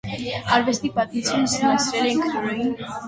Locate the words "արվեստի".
0.55-0.89